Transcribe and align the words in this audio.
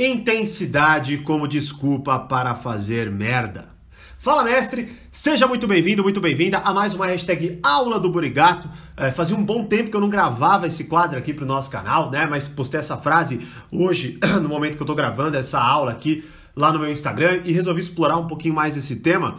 Intensidade 0.00 1.18
como 1.18 1.48
desculpa 1.48 2.20
para 2.20 2.54
fazer 2.54 3.10
merda. 3.10 3.68
Fala, 4.16 4.44
mestre! 4.44 4.96
Seja 5.10 5.44
muito 5.48 5.66
bem-vindo, 5.66 6.04
muito 6.04 6.20
bem-vinda 6.20 6.58
a 6.58 6.72
mais 6.72 6.94
uma 6.94 7.06
hashtag 7.06 7.58
Aula 7.64 7.98
do 7.98 8.08
Burigato. 8.08 8.70
É, 8.96 9.10
fazia 9.10 9.36
um 9.36 9.42
bom 9.44 9.64
tempo 9.64 9.90
que 9.90 9.96
eu 9.96 10.00
não 10.00 10.08
gravava 10.08 10.68
esse 10.68 10.84
quadro 10.84 11.18
aqui 11.18 11.34
pro 11.34 11.44
nosso 11.44 11.68
canal, 11.68 12.12
né? 12.12 12.28
Mas 12.30 12.46
postei 12.46 12.78
essa 12.78 12.96
frase 12.96 13.40
hoje, 13.72 14.20
no 14.40 14.48
momento 14.48 14.76
que 14.76 14.82
eu 14.84 14.86
tô 14.86 14.94
gravando 14.94 15.36
essa 15.36 15.58
aula 15.60 15.90
aqui 15.90 16.24
lá 16.54 16.72
no 16.72 16.78
meu 16.78 16.92
Instagram 16.92 17.40
e 17.44 17.50
resolvi 17.50 17.80
explorar 17.80 18.18
um 18.18 18.28
pouquinho 18.28 18.54
mais 18.54 18.76
esse 18.76 18.94
tema. 18.94 19.34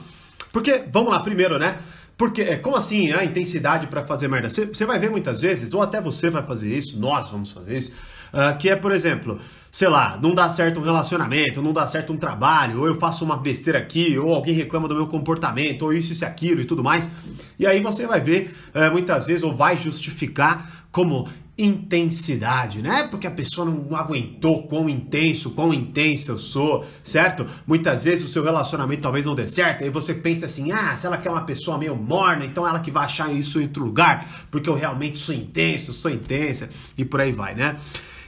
Porque, 0.52 0.84
vamos 0.92 1.12
lá, 1.12 1.22
primeiro, 1.22 1.58
né? 1.58 1.78
Porque, 2.20 2.42
é, 2.42 2.58
como 2.58 2.76
assim, 2.76 3.14
a 3.14 3.24
intensidade 3.24 3.88
para 3.88 4.06
fazer 4.06 4.28
merda? 4.28 4.50
Você 4.50 4.86
vai 4.86 5.00
ver 5.00 5.10
muitas 5.10 5.42
vezes, 5.42 5.74
ou 5.74 5.82
até 5.82 6.02
você 6.02 6.30
vai 6.30 6.46
fazer 6.46 6.76
isso, 6.76 7.00
nós 7.00 7.30
vamos 7.30 7.50
fazer 7.50 7.78
isso, 7.78 7.94
uh, 8.34 8.58
que 8.58 8.68
é, 8.68 8.76
por 8.76 8.92
exemplo, 8.92 9.40
sei 9.72 9.88
lá, 9.88 10.20
não 10.22 10.36
dá 10.36 10.50
certo 10.50 10.82
um 10.82 10.84
relacionamento, 10.84 11.62
não 11.62 11.72
dá 11.72 11.88
certo 11.88 12.12
um 12.12 12.18
trabalho, 12.18 12.82
ou 12.82 12.88
eu 12.88 13.00
faço 13.00 13.24
uma 13.24 13.38
besteira 13.38 13.80
aqui, 13.80 14.20
ou 14.20 14.36
alguém 14.36 14.54
reclama 14.54 14.86
do 14.90 14.96
meu 14.96 15.08
comportamento, 15.08 15.84
ou 15.84 15.94
isso, 15.94 16.12
isso 16.12 16.26
e 16.26 16.28
aquilo 16.28 16.60
e 16.60 16.66
tudo 16.66 16.84
mais. 16.84 17.10
E 17.58 17.66
aí 17.66 17.82
você 17.82 18.06
vai 18.06 18.20
ver, 18.20 18.54
uh, 18.76 18.92
muitas 18.92 19.28
vezes, 19.28 19.42
ou 19.42 19.56
vai 19.56 19.78
justificar 19.78 20.88
como 20.92 21.26
intensidade, 21.62 22.82
né? 22.82 23.08
Porque 23.10 23.28
a 23.28 23.32
pessoa 23.32 23.66
não 23.70 23.96
aguentou 23.96 24.68
quão 24.68 24.90
intenso, 24.90 25.52
quão 25.52 25.74
intenso 25.74 26.32
eu 26.32 26.40
sou, 26.40 26.86
certo? 27.04 27.46
Muitas 27.68 28.06
vezes 28.06 28.26
o 28.26 28.28
seu 28.28 28.44
relacionamento 28.44 29.02
talvez 29.02 29.26
não 29.26 29.36
dê 29.36 29.48
certo, 29.48 29.84
aí 29.84 29.90
você 29.90 30.14
pensa 30.14 30.46
assim: 30.46 30.72
ah, 30.72 30.96
se 30.96 31.06
ela 31.06 31.18
quer 31.18 31.30
uma 31.30 31.46
pessoa 31.46 31.78
meio 31.78 31.96
morna, 31.96 32.46
então 32.46 32.68
ela 32.68 32.80
que 32.80 32.92
vai 32.92 33.06
achar 33.06 33.32
isso 33.32 33.60
em 33.60 33.64
outro 33.64 33.84
lugar, 33.84 34.48
porque 34.50 34.70
eu 34.70 34.76
realmente 34.76 35.18
sou 35.18 35.36
intenso, 35.36 35.94
sou 35.94 36.12
intensa, 36.12 36.70
e 36.98 37.06
por 37.06 37.22
aí 37.22 37.32
vai, 37.32 37.56
né? 37.56 37.78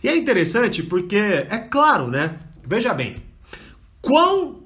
E 0.03 0.09
é 0.09 0.17
interessante 0.17 0.81
porque, 0.83 1.17
é 1.17 1.57
claro, 1.57 2.07
né? 2.07 2.39
Veja 2.65 2.93
bem, 2.93 3.15
quão 4.01 4.60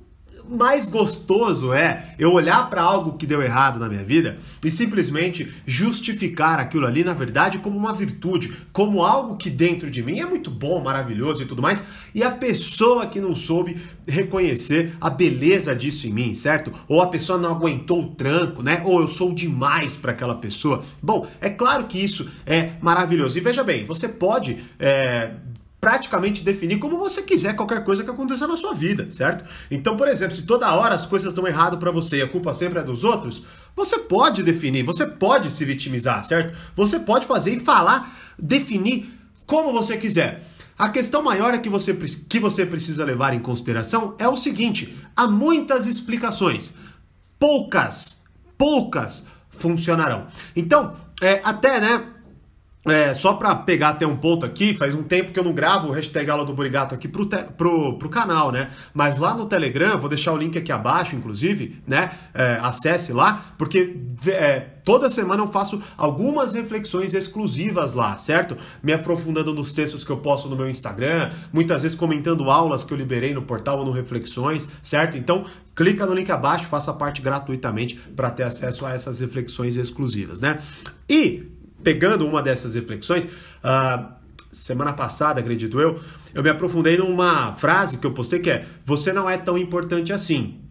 mais 0.50 0.86
gostoso 0.88 1.74
é 1.74 2.14
eu 2.20 2.32
olhar 2.32 2.70
para 2.70 2.82
algo 2.82 3.18
que 3.18 3.26
deu 3.26 3.42
errado 3.42 3.80
na 3.80 3.90
minha 3.90 4.04
vida 4.04 4.38
e 4.64 4.70
simplesmente 4.70 5.52
justificar 5.66 6.60
aquilo 6.60 6.86
ali, 6.86 7.04
na 7.04 7.14
verdade, 7.14 7.60
como 7.60 7.78
uma 7.78 7.94
virtude, 7.94 8.54
como 8.72 9.04
algo 9.04 9.38
que 9.38 9.50
dentro 9.50 9.90
de 9.90 10.04
mim 10.04 10.20
é 10.20 10.26
muito 10.26 10.50
bom, 10.50 10.82
maravilhoso 10.82 11.44
e 11.44 11.46
tudo 11.46 11.62
mais, 11.62 11.84
e 12.14 12.24
a 12.24 12.32
pessoa 12.32 13.06
que 13.08 13.20
não 13.20 13.36
soube 13.36 13.78
reconhecer 14.08 14.96
a 15.02 15.10
beleza 15.10 15.76
disso 15.76 16.08
em 16.08 16.14
mim, 16.14 16.34
certo? 16.34 16.72
Ou 16.88 17.02
a 17.02 17.08
pessoa 17.08 17.38
não 17.38 17.52
aguentou 17.52 18.04
o 18.04 18.16
tranco, 18.16 18.62
né? 18.62 18.82
Ou 18.86 19.02
eu 19.02 19.08
sou 19.08 19.34
demais 19.34 19.96
para 19.96 20.12
aquela 20.12 20.36
pessoa. 20.36 20.82
Bom, 21.02 21.28
é 21.42 21.50
claro 21.50 21.86
que 21.86 21.98
isso 21.98 22.30
é 22.46 22.74
maravilhoso. 22.82 23.38
E 23.38 23.42
veja 23.42 23.64
bem, 23.64 23.86
você 23.86 24.08
pode 24.08 24.58
é, 24.80 25.32
praticamente 25.86 26.44
definir 26.44 26.80
como 26.80 26.98
você 26.98 27.22
quiser 27.22 27.56
qualquer 27.56 27.84
coisa 27.84 28.04
que 28.04 28.10
aconteça 28.10 28.48
na 28.48 28.58
sua 28.58 28.74
vida, 28.74 29.08
certo? 29.12 29.46
Então, 29.70 29.96
por 29.96 30.08
exemplo, 30.08 30.36
se 30.36 30.42
toda 30.42 30.74
hora 30.74 30.96
as 30.96 31.06
coisas 31.06 31.32
dão 31.32 31.48
errado 31.48 31.78
para 31.78 31.92
você 31.92 32.18
e 32.18 32.22
a 32.24 32.28
culpa 32.28 32.56
sempre 32.56 32.80
é 32.80 32.84
dos 32.84 33.04
outros, 33.04 33.44
você 33.76 34.00
pode 34.00 34.42
definir, 34.42 34.82
você 34.82 35.06
pode 35.06 35.52
se 35.52 35.64
vitimizar, 35.64 36.26
certo? 36.26 36.58
Você 36.76 36.98
pode 36.98 37.28
fazer 37.28 37.54
e 37.54 37.60
falar, 37.60 38.18
definir 38.36 39.14
como 39.46 39.72
você 39.72 39.96
quiser. 39.96 40.44
A 40.76 40.90
questão 40.90 41.22
maior 41.22 41.54
é 41.54 41.60
que 41.60 41.70
você, 41.70 41.94
que 41.94 42.40
você 42.40 42.66
precisa 42.66 43.06
levar 43.06 43.36
em 43.36 43.40
consideração 43.40 44.16
é 44.18 44.28
o 44.28 44.36
seguinte: 44.36 44.98
há 45.16 45.28
muitas 45.28 45.86
explicações, 45.86 46.74
poucas, 47.38 48.24
poucas 48.58 49.24
funcionarão. 49.52 50.26
Então, 50.56 50.96
é, 51.22 51.42
até, 51.44 51.80
né? 51.80 52.15
É, 52.86 53.16
só 53.16 53.34
para 53.34 53.56
pegar 53.56 53.90
até 53.90 54.06
um 54.06 54.16
ponto 54.16 54.46
aqui, 54.46 54.76
faz 54.76 54.94
um 54.94 55.02
tempo 55.02 55.32
que 55.32 55.40
eu 55.40 55.44
não 55.44 55.54
gravo 55.54 55.88
o 55.88 55.92
hashtag 55.92 56.30
aula 56.30 56.46
do 56.46 56.54
Burigato 56.54 56.94
aqui 56.94 57.08
pro, 57.08 57.26
te, 57.26 57.38
pro, 57.58 57.98
pro 57.98 58.10
canal, 58.10 58.52
né? 58.52 58.70
Mas 58.94 59.18
lá 59.18 59.34
no 59.34 59.48
Telegram, 59.48 59.98
vou 59.98 60.08
deixar 60.08 60.34
o 60.34 60.38
link 60.38 60.56
aqui 60.56 60.72
abaixo, 60.72 61.16
inclusive, 61.16 61.82
né? 61.88 62.12
É, 62.32 62.60
acesse 62.62 63.12
lá, 63.12 63.54
porque 63.58 63.98
é, 64.28 64.60
toda 64.84 65.10
semana 65.10 65.42
eu 65.42 65.48
faço 65.48 65.82
algumas 65.98 66.54
reflexões 66.54 67.16
exclusivas 67.16 67.96
lá, 67.96 68.20
certo? 68.20 68.56
Me 68.84 68.94
aprofundando 68.94 69.52
nos 69.52 69.72
textos 69.72 70.04
que 70.04 70.12
eu 70.12 70.18
posto 70.18 70.48
no 70.48 70.56
meu 70.56 70.70
Instagram, 70.70 71.32
muitas 71.52 71.82
vezes 71.82 71.98
comentando 71.98 72.52
aulas 72.52 72.84
que 72.84 72.94
eu 72.94 72.98
liberei 72.98 73.34
no 73.34 73.42
portal 73.42 73.80
ou 73.80 73.86
no 73.86 73.92
Reflexões, 73.92 74.70
certo? 74.84 75.18
Então, 75.18 75.44
clica 75.76 76.06
no 76.06 76.14
link 76.14 76.32
abaixo, 76.32 76.66
faça 76.66 76.94
parte 76.94 77.20
gratuitamente 77.20 77.96
para 78.16 78.30
ter 78.30 78.44
acesso 78.44 78.86
a 78.86 78.94
essas 78.94 79.20
reflexões 79.20 79.76
exclusivas, 79.76 80.40
né? 80.40 80.60
E 81.10 81.55
pegando 81.84 82.28
uma 82.28 82.42
dessas 82.42 82.76
reflexões, 82.76 83.26
uh, 83.26 84.06
semana 84.52 84.94
passada, 84.94 85.40
acredito 85.40 85.80
eu, 85.80 86.00
eu 86.34 86.42
me 86.42 86.50
aprofundei 86.50 86.98
numa 86.98 87.54
frase 87.56 87.98
que 87.98 88.08
eu 88.08 88.12
postei 88.12 88.40
que 88.40 88.50
é: 88.50 88.66
Você 88.86 89.12
não 89.12 89.30
é 89.30 89.38
tão 89.38 89.58
importante 89.58 90.14
assim. 90.14 90.62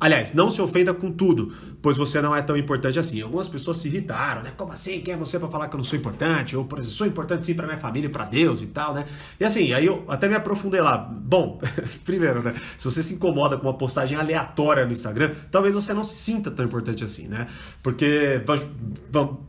Aliás, 0.00 0.32
não 0.32 0.48
se 0.48 0.62
ofenda 0.62 0.94
com 0.94 1.10
tudo, 1.10 1.52
pois 1.82 1.96
você 1.96 2.22
não 2.22 2.34
é 2.34 2.40
tão 2.40 2.56
importante 2.56 3.00
assim. 3.00 3.20
Algumas 3.20 3.48
pessoas 3.48 3.78
se 3.78 3.88
irritaram, 3.88 4.42
né? 4.42 4.52
Como 4.56 4.72
assim? 4.72 5.00
Quem 5.00 5.14
é 5.14 5.16
você 5.16 5.40
para 5.40 5.48
falar 5.48 5.66
que 5.66 5.74
eu 5.74 5.78
não 5.78 5.84
sou 5.84 5.98
importante? 5.98 6.56
Ou, 6.56 6.64
por 6.64 6.78
exemplo, 6.78 6.94
sou 6.94 7.06
importante 7.06 7.44
sim 7.44 7.54
para 7.54 7.66
minha 7.66 7.78
família 7.78 8.06
e 8.06 8.10
para 8.10 8.24
Deus 8.24 8.62
e 8.62 8.68
tal, 8.68 8.94
né? 8.94 9.06
E 9.40 9.44
assim, 9.44 9.72
aí 9.72 9.86
eu 9.86 10.04
até 10.06 10.28
me 10.28 10.36
aprofundei 10.36 10.80
lá. 10.80 10.96
Bom, 10.98 11.60
primeiro, 12.06 12.40
né? 12.42 12.54
Se 12.76 12.84
você 12.84 13.02
se 13.02 13.14
incomoda 13.14 13.58
com 13.58 13.66
uma 13.66 13.74
postagem 13.74 14.16
aleatória 14.16 14.86
no 14.86 14.92
Instagram, 14.92 15.32
talvez 15.50 15.74
você 15.74 15.92
não 15.92 16.04
se 16.04 16.14
sinta 16.14 16.48
tão 16.48 16.64
importante 16.64 17.02
assim, 17.02 17.26
né? 17.26 17.48
Porque, 17.82 18.40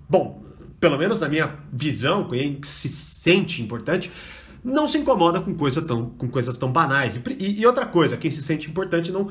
bom, 0.10 0.49
pelo 0.80 0.98
menos 0.98 1.20
na 1.20 1.28
minha 1.28 1.56
visão, 1.72 2.28
quem 2.28 2.60
se 2.64 2.90
sente 2.90 3.62
importante, 3.62 4.12
não 4.64 4.88
se 4.88 4.98
incomoda 4.98 5.42
com, 5.42 5.54
coisa 5.56 5.82
tão, 5.82 6.10
com 6.10 6.30
coisas 6.30 6.58
tão 6.58 6.72
banais. 6.72 7.20
E, 7.38 7.62
e 7.62 7.66
outra 7.66 7.86
coisa, 7.86 8.18
quem 8.18 8.32
se 8.32 8.42
sente 8.42 8.70
importante 8.70 9.12
não, 9.12 9.30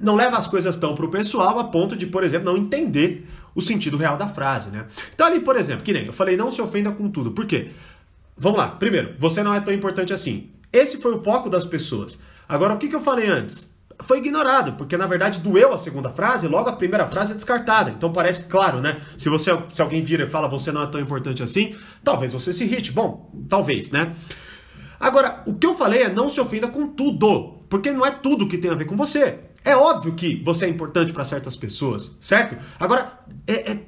não 0.00 0.14
leva 0.14 0.36
as 0.36 0.46
coisas 0.46 0.76
tão 0.76 0.94
pro 0.94 1.10
pessoal 1.10 1.58
a 1.58 1.64
ponto 1.64 1.96
de, 1.96 2.06
por 2.06 2.24
exemplo, 2.24 2.52
não 2.52 2.58
entender 2.58 3.26
o 3.54 3.62
sentido 3.62 3.96
real 3.96 4.16
da 4.16 4.28
frase, 4.28 4.68
né? 4.68 4.86
Então 5.14 5.26
ali, 5.26 5.40
por 5.40 5.56
exemplo, 5.56 5.84
que 5.84 5.92
nem 5.92 6.06
eu 6.06 6.12
falei, 6.12 6.36
não 6.36 6.50
se 6.50 6.60
ofenda 6.60 6.90
com 6.90 7.08
tudo. 7.08 7.30
Por 7.30 7.46
quê? 7.46 7.70
Vamos 8.36 8.58
lá. 8.58 8.68
Primeiro, 8.68 9.14
você 9.18 9.42
não 9.42 9.54
é 9.54 9.60
tão 9.60 9.72
importante 9.72 10.12
assim. 10.12 10.50
Esse 10.72 10.98
foi 10.98 11.14
o 11.14 11.22
foco 11.22 11.48
das 11.48 11.64
pessoas. 11.64 12.18
Agora, 12.48 12.74
o 12.74 12.78
que, 12.78 12.88
que 12.88 12.94
eu 12.96 13.00
falei 13.00 13.28
antes? 13.28 13.72
Foi 14.02 14.18
ignorado, 14.18 14.72
porque 14.72 14.96
na 14.96 15.06
verdade 15.06 15.40
doeu 15.40 15.72
a 15.72 15.78
segunda 15.78 16.10
frase, 16.10 16.48
logo 16.48 16.68
a 16.68 16.72
primeira 16.72 17.06
frase 17.06 17.32
é 17.32 17.34
descartada. 17.34 17.90
Então 17.90 18.12
parece 18.12 18.44
claro, 18.44 18.80
né? 18.80 19.00
Se 19.16 19.28
você 19.28 19.50
se 19.72 19.80
alguém 19.80 20.02
vira 20.02 20.24
e 20.24 20.26
fala 20.26 20.48
você 20.48 20.72
não 20.72 20.82
é 20.82 20.86
tão 20.86 21.00
importante 21.00 21.42
assim, 21.42 21.74
talvez 22.02 22.32
você 22.32 22.52
se 22.52 22.64
irrite. 22.64 22.92
Bom, 22.92 23.30
talvez, 23.48 23.90
né? 23.90 24.12
Agora, 24.98 25.42
o 25.46 25.54
que 25.54 25.66
eu 25.66 25.74
falei 25.74 26.02
é 26.02 26.08
não 26.08 26.28
se 26.28 26.40
ofenda 26.40 26.68
com 26.68 26.88
tudo, 26.88 27.58
porque 27.68 27.92
não 27.92 28.06
é 28.06 28.10
tudo 28.10 28.48
que 28.48 28.58
tem 28.58 28.70
a 28.70 28.74
ver 28.74 28.86
com 28.86 28.96
você. 28.96 29.40
É 29.64 29.76
óbvio 29.76 30.14
que 30.14 30.42
você 30.42 30.66
é 30.66 30.68
importante 30.68 31.12
para 31.12 31.24
certas 31.24 31.56
pessoas, 31.56 32.16
certo? 32.20 32.56
Agora, 32.78 33.20
é, 33.46 33.72
é 33.72 33.80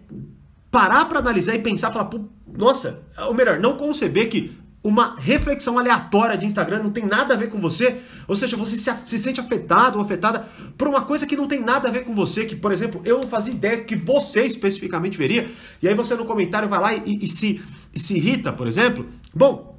parar 0.71 1.05
para 1.07 1.19
analisar 1.19 1.55
e 1.55 1.59
pensar, 1.59 1.93
falar, 1.93 2.11
nossa, 2.47 3.03
ou 3.27 3.35
melhor, 3.35 3.59
não 3.59 3.77
conceber 3.77 4.29
que 4.29 4.57
uma 4.87 5.17
reflexão 5.19 5.79
aleatória 5.81 6.39
de 6.39 6.47
Instagram 6.47 6.81
não 6.81 6.91
tem 6.91 7.05
nada 7.05 7.35
a 7.35 7.37
ver 7.37 7.49
com 7.49 7.61
você, 7.61 7.97
ou 8.29 8.37
seja, 8.37 8.57
você 8.57 8.77
se, 8.77 8.95
se, 9.05 9.19
sente 9.19 9.41
afetado 9.41 9.99
ou 9.99 10.05
afetada 10.05 10.47
por 10.79 10.87
uma 10.87 11.03
coisa 11.03 11.27
que 11.27 11.35
não 11.35 11.49
tem 11.49 11.61
nada 11.61 11.89
a 11.89 11.91
ver 11.91 12.05
com 12.05 12.15
você, 12.15 12.45
que, 12.45 12.55
por 12.55 12.71
exemplo, 12.71 13.01
eu 13.05 13.21
não 13.21 13.27
fazia 13.27 13.53
ideia 13.53 13.83
que 13.83 13.97
você 13.97 14.43
especificamente 14.47 15.19
veria, 15.19 15.51
e 15.83 15.89
aí 15.89 15.95
você 15.95 16.15
no 16.15 16.25
comentário 16.25 16.69
vai 16.69 16.81
lá 16.81 16.95
e, 16.95 17.03
e, 17.05 17.25
e 17.25 17.29
se, 17.29 17.61
e 17.93 17.99
se 17.99 18.17
irrita, 18.17 18.53
por 18.53 18.69
exemplo. 18.69 19.07
Bom, 19.35 19.75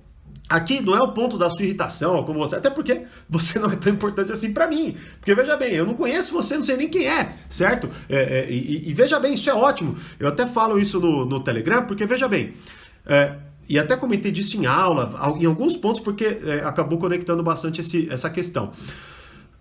Aqui 0.50 0.82
não 0.82 0.96
é 0.96 1.02
o 1.02 1.12
ponto 1.12 1.38
da 1.38 1.50
sua 1.50 1.66
irritação, 1.66 2.24
como 2.24 2.40
você, 2.40 2.56
até 2.56 2.70
porque 2.70 3.02
você 3.30 3.60
não 3.60 3.70
é 3.70 3.76
tão 3.76 3.92
importante 3.92 4.32
assim 4.32 4.54
para 4.54 4.66
mim. 4.66 4.96
Porque 5.20 5.36
veja 5.36 5.58
bem, 5.58 5.74
eu 5.74 5.86
não 5.86 5.94
conheço 5.94 6.32
você, 6.32 6.56
não 6.56 6.64
sei 6.64 6.78
nem 6.78 6.88
quem 6.88 7.06
é, 7.06 7.34
certo? 7.50 7.90
É, 8.08 8.16
é, 8.16 8.50
e, 8.50 8.90
e, 8.90 8.94
veja 8.94 9.20
bem, 9.20 9.34
isso 9.34 9.50
é 9.50 9.54
ótimo. 9.54 9.98
Eu 10.18 10.30
até 10.30 10.48
falo 10.48 10.80
isso 10.80 11.02
no, 11.02 11.26
no 11.26 11.42
Telegram, 11.42 11.84
porque 11.84 12.06
veja 12.06 12.30
bem, 12.30 12.54
é, 13.06 13.36
e 13.68 13.78
até 13.78 13.96
comentei 13.98 14.32
disso 14.32 14.58
em 14.58 14.66
aula, 14.66 15.12
em 15.40 15.46
alguns 15.46 15.76
pontos, 15.76 16.00
porque 16.02 16.40
é, 16.44 16.62
acabou 16.64 16.98
conectando 16.98 17.44
bastante 17.44 17.82
esse, 17.82 18.08
essa 18.10 18.30
questão. 18.30 18.72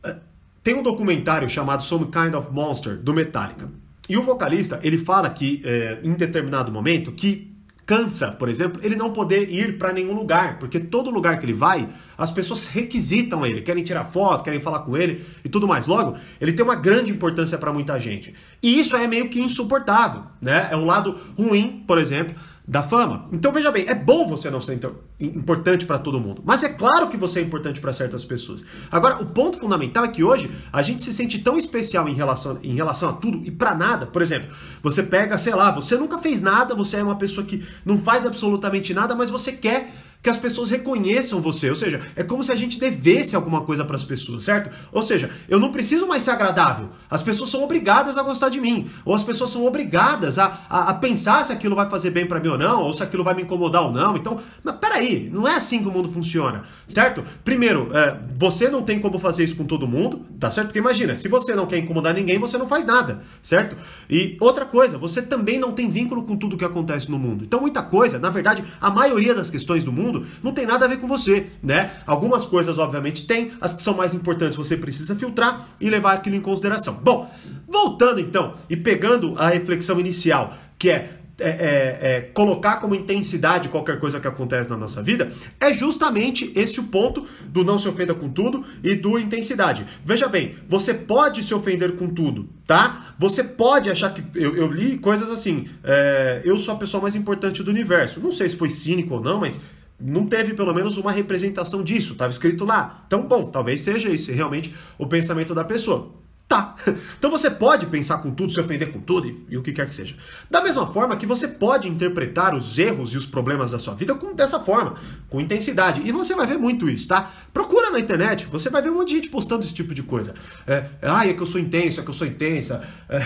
É, 0.05 0.17
tem 0.62 0.75
um 0.75 0.82
documentário 0.82 1.49
chamado 1.49 1.82
Some 1.82 2.06
Kind 2.06 2.35
of 2.35 2.53
Monster, 2.53 2.97
do 2.97 3.12
Metallica. 3.12 3.70
E 4.08 4.17
o 4.17 4.23
vocalista, 4.23 4.79
ele 4.82 4.99
fala 4.99 5.29
que, 5.31 5.61
é, 5.64 5.99
em 6.03 6.12
determinado 6.14 6.70
momento, 6.70 7.11
que 7.11 7.56
cansa, 7.87 8.32
por 8.32 8.49
exemplo, 8.49 8.81
ele 8.82 8.97
não 8.97 9.12
poder 9.12 9.49
ir 9.49 9.79
para 9.79 9.93
nenhum 9.93 10.12
lugar, 10.12 10.59
porque 10.59 10.81
todo 10.81 11.09
lugar 11.09 11.38
que 11.38 11.47
ele 11.47 11.52
vai, 11.52 11.88
as 12.19 12.32
pessoas 12.32 12.67
requisitam 12.67 13.47
ele, 13.47 13.62
querem 13.62 13.85
tirar 13.85 14.05
foto, 14.05 14.43
querem 14.43 14.59
falar 14.59 14.81
com 14.81 14.97
ele 14.97 15.25
e 15.44 15.49
tudo 15.49 15.69
mais. 15.69 15.87
Logo, 15.87 16.17
ele 16.41 16.52
tem 16.52 16.64
uma 16.64 16.75
grande 16.75 17.12
importância 17.12 17.56
para 17.56 17.73
muita 17.73 17.99
gente. 18.00 18.35
E 18.61 18.81
isso 18.81 18.97
é 18.97 19.06
meio 19.06 19.29
que 19.29 19.41
insuportável, 19.41 20.25
né? 20.43 20.69
É 20.73 20.76
um 20.76 20.85
lado 20.85 21.17
ruim, 21.38 21.85
por 21.87 21.99
exemplo, 21.99 22.35
da 22.67 22.83
fama. 22.83 23.29
Então 23.33 23.53
veja 23.53 23.71
bem, 23.71 23.87
é 23.87 23.95
bom 23.95 24.27
você 24.27 24.51
não 24.51 24.61
ser 24.61 24.81
importante 25.21 25.87
para 25.87 25.99
todo 25.99 26.19
mundo, 26.19 26.43
mas 26.45 26.65
é 26.65 26.69
claro 26.69 27.09
que 27.09 27.17
você 27.17 27.39
é 27.39 27.43
importante 27.43 27.81
para 27.81 27.93
certas 27.93 28.25
pessoas. 28.25 28.65
Agora, 28.91 29.23
o 29.23 29.27
ponto 29.27 29.59
fundamental 29.59 30.05
é 30.05 30.09
que 30.09 30.25
hoje 30.25 30.51
a 30.73 30.83
gente 30.83 31.03
se 31.03 31.13
sente 31.13 31.39
tão 31.39 31.57
especial 31.57 32.09
em 32.09 32.15
relação, 32.15 32.59
em 32.63 32.75
relação 32.75 33.09
a 33.09 33.13
tudo 33.13 33.41
e 33.45 33.51
para 33.51 33.75
nada. 33.75 34.07
Por 34.07 34.21
exemplo, 34.21 34.55
você 34.83 35.03
pega, 35.03 35.39
sei 35.39 35.55
lá, 35.55 35.71
você 35.71 35.97
nunca 35.97 36.19
fez 36.19 36.41
nada, 36.41 36.75
você 36.75 36.97
é 36.97 37.03
uma 37.03 37.17
pessoa 37.17 37.47
que 37.47 37.65
não 37.85 37.99
faz 37.99 38.27
absolutamente 38.27 38.93
nada, 38.93 39.15
mas 39.15 39.31
você 39.31 39.53
quer 39.53 39.93
que 40.23 40.31
as 40.31 40.37
pessoas 40.37 40.71
reconheçam 40.71 41.41
você. 41.41 41.71
Ou 41.71 41.77
seja, 41.77 42.01
é 42.15 42.23
como 42.23 42.43
se 42.43 42.53
a 42.53 42.57
gente 42.57 42.79
devesse 42.79 43.37
alguma 43.37 43.61
coisa 43.63 43.85
para 43.85 43.97
as 43.97 44.05
pessoas, 44.05 44.45
certo? 44.45 44.71
Ou 44.93 45.03
seja, 45.03 45.31
eu 45.49 45.59
não 45.59 45.71
preciso 45.71 46.07
mais 46.07 46.23
ser 46.23 46.31
agradável. 46.31 46.89
As 47.09 47.23
pessoas 47.23 47.51
são 47.51 47.63
obrigadas 47.63 48.17
a 48.19 48.23
gostar 48.23 48.49
de 48.49 48.61
mim. 48.61 48.89
Ou 49.05 49.15
as 49.15 49.23
pessoas 49.23 49.51
são 49.51 49.65
obrigadas 49.65 50.39
a, 50.39 50.61
a, 50.69 50.91
a 50.91 50.95
pensar 50.95 51.45
se 51.45 51.53
aquilo 51.53 51.77
vai 51.77 51.89
fazer 51.89 52.11
bem 52.11 52.27
para 52.27 52.41
mim 52.41 52.49
ou 52.49 52.59
não, 52.59 52.83
ou 52.83 52.93
se 52.93 53.03
aquilo 53.03 53.23
vai 53.23 53.35
me 53.35 53.43
incomodar 53.43 53.83
ou 53.83 53.93
não. 53.93 54.17
Então, 54.17 54.41
mas 54.63 54.77
peraí, 54.77 55.31
não 55.33 55.47
é 55.47 55.55
assim 55.55 55.81
que 55.81 55.89
o 55.89 55.93
mundo 55.93 56.11
funciona, 56.11 56.65
certo? 56.87 57.23
Primeiro, 57.45 57.91
é, 57.93 58.19
você 58.37 58.69
não 58.69 58.83
tem 58.83 58.99
como 58.99 59.19
fazer 59.19 59.45
isso 59.45 59.57
com 59.57 59.65
todo 59.65 59.87
mundo, 59.87 60.25
tá 60.39 60.51
certo? 60.51 60.69
Porque 60.69 60.79
imagina, 60.79 61.15
se 61.17 61.29
você 61.29 61.55
não 61.55 61.67
quer 61.67 61.79
incomodar 61.79 62.15
ninguém, 62.15 62.39
você 62.39 62.59
não 62.59 62.67
faz 62.67 62.85
nada, 62.85 63.23
certo? 63.41 63.77
E 64.11 64.37
outra 64.41 64.65
coisa, 64.65 64.99
você 64.99 65.23
também 65.23 65.59
não 65.59 65.73
tem 65.73 65.89
vínculo 65.89 66.23
com 66.25 66.37
tudo 66.37 66.57
que 66.57 66.65
acontece 66.65 67.11
no 67.11 67.19
mundo. 67.19 67.45
Então, 67.45 67.61
muita 67.61 67.83
coisa, 67.83 68.19
na 68.19 68.31
verdade, 68.31 68.65
a 68.81 68.91
maioria 68.91 69.35
das 69.35 69.51
questões 69.51 69.85
do 69.85 69.93
mundo 69.93 70.06
não 70.43 70.53
tem 70.53 70.67
nada 70.67 70.85
a 70.85 70.88
ver 70.88 70.99
com 70.99 71.06
você, 71.06 71.47
né? 71.62 71.91
Algumas 72.06 72.44
coisas, 72.44 72.79
obviamente, 72.79 73.26
tem, 73.26 73.53
as 73.61 73.75
que 73.75 73.82
são 73.82 73.94
mais 73.94 74.14
importantes 74.14 74.56
você 74.56 74.76
precisa 74.76 75.14
filtrar 75.14 75.67
e 75.81 75.88
levar 75.88 76.12
aquilo 76.12 76.37
em 76.37 76.41
consideração. 76.41 76.94
Bom, 76.94 77.31
voltando 77.67 78.20
então 78.20 78.55
e 78.69 78.76
pegando 78.76 79.35
a 79.37 79.49
reflexão 79.49 79.99
inicial, 80.00 80.55
que 80.79 80.91
é 80.91 81.17
é, 81.38 81.49
é, 81.49 81.99
é, 82.00 82.20
colocar 82.32 82.76
como 82.76 82.94
intensidade 82.94 83.69
qualquer 83.69 84.00
coisa 84.00 84.19
que 84.19 84.26
acontece 84.26 84.70
na 84.70 84.76
nossa 84.76 85.03
vida, 85.03 85.31
é 85.61 85.70
justamente 85.73 86.50
esse 86.56 86.81
o 86.81 86.85
ponto 86.85 87.26
do 87.47 87.62
não 87.62 87.79
se 87.79 87.87
ofenda 87.87 88.14
com 88.14 88.31
tudo 88.31 88.64
e 88.82 88.94
do 88.94 89.19
intensidade. 89.19 89.87
Veja 90.02 90.29
bem, 90.29 90.56
você 90.67 90.94
pode 90.94 91.43
se 91.43 91.52
ofender 91.52 91.93
com 91.97 92.09
tudo, 92.09 92.49
tá? 92.67 93.14
Você 93.19 93.44
pode 93.44 93.91
achar 93.91 94.14
que. 94.14 94.23
Eu, 94.35 94.56
eu 94.56 94.73
li 94.73 94.97
coisas 94.97 95.31
assim, 95.31 95.69
é, 95.85 96.41
eu 96.43 96.59
sou 96.59 96.75
a 96.75 96.79
pessoa 96.79 97.02
mais 97.02 97.14
importante 97.14 97.62
do 97.62 97.70
universo. 97.70 98.19
Não 98.19 98.32
sei 98.32 98.49
se 98.49 98.56
foi 98.56 98.70
cínico 98.70 99.14
ou 99.17 99.20
não, 99.20 99.41
mas 99.41 99.61
não 99.99 100.27
teve 100.27 100.55
pelo 100.55 100.75
menos 100.75 100.97
uma 100.97 101.11
representação 101.11 101.83
disso, 101.83 102.13
estava 102.13 102.31
escrito 102.31 102.65
lá. 102.65 103.05
Então, 103.07 103.23
bom, 103.23 103.47
talvez 103.47 103.81
seja 103.81 104.09
isso 104.11 104.31
realmente 104.33 104.75
o 104.99 105.07
pensamento 105.07 105.55
da 105.55 105.65
pessoa. 105.65 106.13
Tá. 106.49 106.77
Então 107.19 107.31
você 107.31 107.51
pode 107.51 107.87
pensar 107.87 108.19
com 108.19 108.31
tudo, 108.31 108.53
se 108.53 108.61
ofender 108.61 108.93
com 108.93 109.01
tudo 109.01 109.27
e, 109.27 109.47
e, 109.51 109.57
o 109.57 109.63
que 109.63 109.73
quer 109.73 109.89
que 109.89 109.95
seja. 109.95 110.15
Da 110.51 110.63
mesma 110.63 110.87
forma 110.87 111.17
que 111.17 111.27
você 111.27 111.49
pode 111.49 111.89
interpretar 111.89 112.55
os 112.55 112.79
erros 112.79 113.15
e 113.15 113.17
os 113.17 113.27
problemas 113.27 113.73
da 113.73 113.79
sua 113.79 113.95
vida 113.95 114.15
com, 114.15 114.35
dessa 114.35 114.61
forma, 114.61 114.95
com 115.29 115.41
intensidade. 115.41 116.03
E 116.05 116.13
você 116.13 116.35
vai 116.35 116.47
ver 116.47 116.59
muito 116.59 116.89
isso, 116.89 117.09
tá? 117.09 117.29
Procura 117.53 117.91
na 117.91 117.99
internet, 117.99 118.47
você 118.47 118.71
vai 118.71 118.83
ver 118.83 118.91
um 118.91 118.95
monte 118.95 119.09
de 119.09 119.15
gente 119.15 119.29
postando 119.29 119.65
esse 119.65 119.75
tipo 119.75 119.95
de 119.95 120.03
coisa. 120.03 120.35
É, 120.67 120.85
ah, 121.03 121.27
é 121.27 121.33
que 121.33 121.41
eu 121.41 121.47
sou 121.47 121.61
intenso, 121.61 122.01
é 122.01 122.03
que 122.05 122.11
eu 122.11 122.15
sou 122.15 122.27
intensa. 122.27 122.87
É, 123.09 123.23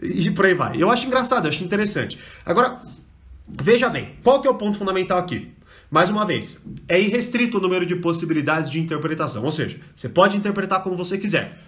e 0.00 0.30
por 0.30 0.46
aí 0.46 0.54
vai. 0.54 0.80
Eu 0.80 0.90
acho 0.90 1.06
engraçado, 1.06 1.46
eu 1.46 1.50
acho 1.50 1.62
interessante. 1.62 2.18
Agora, 2.44 2.80
veja 3.46 3.90
bem, 3.90 4.16
qual 4.22 4.40
que 4.40 4.48
é 4.48 4.50
o 4.50 4.54
ponto 4.54 4.78
fundamental 4.78 5.18
aqui? 5.18 5.55
Mais 5.90 6.10
uma 6.10 6.26
vez, 6.26 6.58
é 6.88 7.00
irrestrito 7.00 7.58
o 7.58 7.60
número 7.60 7.86
de 7.86 7.96
possibilidades 7.96 8.70
de 8.70 8.80
interpretação, 8.80 9.44
ou 9.44 9.52
seja, 9.52 9.78
você 9.94 10.08
pode 10.08 10.36
interpretar 10.36 10.82
como 10.82 10.96
você 10.96 11.16
quiser. 11.16 11.65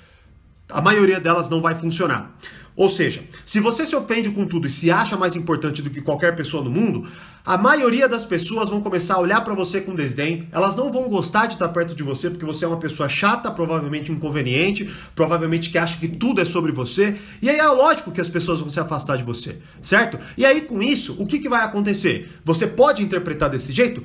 A 0.70 0.80
maioria 0.80 1.18
delas 1.18 1.48
não 1.48 1.62
vai 1.62 1.74
funcionar. 1.74 2.36
Ou 2.78 2.88
seja, 2.88 3.24
se 3.44 3.58
você 3.58 3.84
se 3.84 3.96
ofende 3.96 4.30
com 4.30 4.46
tudo 4.46 4.68
e 4.68 4.70
se 4.70 4.88
acha 4.88 5.16
mais 5.16 5.34
importante 5.34 5.82
do 5.82 5.90
que 5.90 6.00
qualquer 6.00 6.36
pessoa 6.36 6.62
no 6.62 6.70
mundo, 6.70 7.08
a 7.44 7.58
maioria 7.58 8.08
das 8.08 8.24
pessoas 8.24 8.70
vão 8.70 8.80
começar 8.80 9.14
a 9.14 9.18
olhar 9.18 9.40
para 9.40 9.52
você 9.52 9.80
com 9.80 9.96
desdém, 9.96 10.46
elas 10.52 10.76
não 10.76 10.92
vão 10.92 11.08
gostar 11.08 11.46
de 11.46 11.54
estar 11.54 11.68
perto 11.70 11.92
de 11.92 12.04
você 12.04 12.30
porque 12.30 12.44
você 12.44 12.64
é 12.64 12.68
uma 12.68 12.76
pessoa 12.76 13.08
chata, 13.08 13.50
provavelmente 13.50 14.12
inconveniente, 14.12 14.88
provavelmente 15.16 15.70
que 15.70 15.78
acha 15.78 15.98
que 15.98 16.06
tudo 16.06 16.40
é 16.40 16.44
sobre 16.44 16.70
você, 16.70 17.16
e 17.42 17.50
aí 17.50 17.58
é 17.58 17.66
lógico 17.66 18.12
que 18.12 18.20
as 18.20 18.28
pessoas 18.28 18.60
vão 18.60 18.70
se 18.70 18.78
afastar 18.78 19.16
de 19.16 19.24
você, 19.24 19.56
certo? 19.82 20.16
E 20.36 20.46
aí 20.46 20.60
com 20.60 20.80
isso, 20.80 21.16
o 21.18 21.26
que, 21.26 21.40
que 21.40 21.48
vai 21.48 21.64
acontecer? 21.64 22.30
Você 22.44 22.64
pode 22.64 23.02
interpretar 23.02 23.50
desse 23.50 23.72
jeito? 23.72 24.04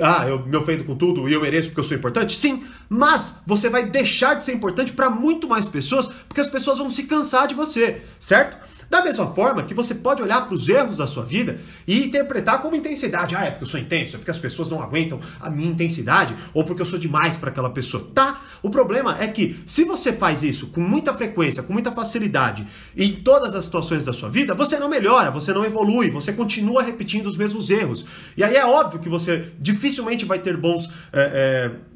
Ah, 0.00 0.26
eu 0.26 0.44
me 0.46 0.56
ofendo 0.56 0.84
com 0.84 0.96
tudo 0.96 1.28
e 1.28 1.32
eu 1.32 1.40
mereço 1.40 1.68
porque 1.68 1.80
eu 1.80 1.84
sou 1.84 1.96
importante? 1.96 2.36
Sim, 2.36 2.64
mas 2.88 3.36
você 3.46 3.68
vai 3.68 3.84
deixar 3.84 4.34
de 4.34 4.44
ser 4.44 4.52
importante 4.52 4.92
para 4.92 5.10
muito 5.10 5.48
mais 5.48 5.66
pessoas 5.66 6.06
porque 6.28 6.40
as 6.40 6.46
pessoas 6.46 6.78
vão 6.78 6.88
se 6.88 7.04
cansar 7.04 7.46
de 7.46 7.54
você, 7.54 8.02
certo? 8.18 8.56
Da 8.92 9.02
mesma 9.02 9.26
forma 9.28 9.62
que 9.62 9.72
você 9.72 9.94
pode 9.94 10.22
olhar 10.22 10.44
para 10.44 10.54
os 10.54 10.68
erros 10.68 10.98
da 10.98 11.06
sua 11.06 11.24
vida 11.24 11.58
e 11.88 12.04
interpretar 12.04 12.60
como 12.60 12.76
intensidade. 12.76 13.34
Ah, 13.34 13.46
é 13.46 13.50
porque 13.50 13.64
eu 13.64 13.66
sou 13.66 13.80
intenso, 13.80 14.16
é 14.16 14.18
porque 14.18 14.30
as 14.30 14.36
pessoas 14.36 14.68
não 14.68 14.82
aguentam 14.82 15.18
a 15.40 15.48
minha 15.48 15.70
intensidade, 15.70 16.36
ou 16.52 16.62
porque 16.62 16.82
eu 16.82 16.84
sou 16.84 16.98
demais 16.98 17.34
para 17.34 17.48
aquela 17.48 17.70
pessoa. 17.70 18.06
Tá? 18.14 18.42
O 18.62 18.68
problema 18.68 19.16
é 19.18 19.28
que 19.28 19.58
se 19.64 19.84
você 19.84 20.12
faz 20.12 20.42
isso 20.42 20.66
com 20.66 20.82
muita 20.82 21.14
frequência, 21.14 21.62
com 21.62 21.72
muita 21.72 21.90
facilidade, 21.90 22.66
em 22.94 23.14
todas 23.14 23.54
as 23.54 23.64
situações 23.64 24.04
da 24.04 24.12
sua 24.12 24.28
vida, 24.28 24.52
você 24.52 24.78
não 24.78 24.90
melhora, 24.90 25.30
você 25.30 25.54
não 25.54 25.64
evolui, 25.64 26.10
você 26.10 26.30
continua 26.30 26.82
repetindo 26.82 27.28
os 27.28 27.36
mesmos 27.38 27.70
erros. 27.70 28.04
E 28.36 28.44
aí 28.44 28.56
é 28.56 28.66
óbvio 28.66 29.00
que 29.00 29.08
você 29.08 29.52
dificilmente 29.58 30.26
vai 30.26 30.38
ter 30.38 30.54
bons. 30.54 30.90
É, 31.10 31.70
é, 31.72 31.91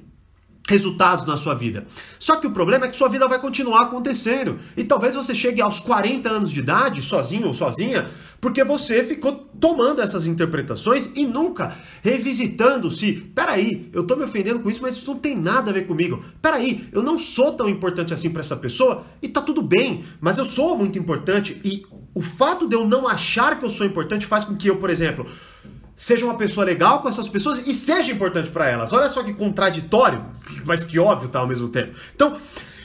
resultados 0.68 1.24
na 1.26 1.36
sua 1.36 1.54
vida. 1.54 1.86
Só 2.18 2.36
que 2.36 2.46
o 2.46 2.50
problema 2.50 2.86
é 2.86 2.88
que 2.88 2.96
sua 2.96 3.08
vida 3.08 3.26
vai 3.28 3.38
continuar 3.38 3.82
acontecendo. 3.82 4.58
E 4.76 4.84
talvez 4.84 5.14
você 5.14 5.34
chegue 5.34 5.60
aos 5.60 5.78
40 5.80 6.28
anos 6.28 6.50
de 6.50 6.60
idade, 6.60 7.00
sozinho 7.00 7.46
ou 7.46 7.54
sozinha, 7.54 8.10
porque 8.40 8.62
você 8.64 9.04
ficou 9.04 9.32
tomando 9.32 10.00
essas 10.00 10.26
interpretações 10.26 11.10
e 11.14 11.24
nunca 11.24 11.76
revisitando 12.02 12.90
se, 12.90 13.12
peraí, 13.34 13.88
eu 13.92 14.04
tô 14.04 14.16
me 14.16 14.24
ofendendo 14.24 14.60
com 14.60 14.68
isso, 14.68 14.82
mas 14.82 14.96
isso 14.96 15.10
não 15.10 15.18
tem 15.18 15.36
nada 15.36 15.70
a 15.70 15.74
ver 15.74 15.86
comigo. 15.86 16.22
Peraí, 16.42 16.88
eu 16.92 17.02
não 17.02 17.18
sou 17.18 17.52
tão 17.52 17.68
importante 17.68 18.12
assim 18.12 18.30
para 18.30 18.40
essa 18.40 18.56
pessoa 18.56 19.04
e 19.22 19.28
tá 19.28 19.40
tudo 19.40 19.62
bem, 19.62 20.04
mas 20.20 20.36
eu 20.38 20.44
sou 20.44 20.76
muito 20.76 20.98
importante 20.98 21.60
e 21.64 21.84
o 22.14 22.22
fato 22.22 22.66
de 22.66 22.74
eu 22.74 22.86
não 22.86 23.06
achar 23.06 23.58
que 23.58 23.64
eu 23.64 23.70
sou 23.70 23.86
importante 23.86 24.26
faz 24.26 24.44
com 24.44 24.56
que 24.56 24.68
eu, 24.68 24.76
por 24.76 24.90
exemplo, 24.90 25.26
seja 25.96 26.26
uma 26.26 26.36
pessoa 26.36 26.64
legal 26.64 27.00
com 27.00 27.08
essas 27.08 27.26
pessoas 27.26 27.66
e 27.66 27.72
seja 27.72 28.12
importante 28.12 28.50
para 28.50 28.68
elas. 28.68 28.92
Olha 28.92 29.08
só 29.08 29.22
que 29.22 29.32
contraditório, 29.32 30.26
mas 30.66 30.84
que 30.84 30.98
óbvio 30.98 31.30
tá 31.30 31.38
ao 31.38 31.48
mesmo 31.48 31.68
tempo. 31.68 31.96
Então, 32.14 32.36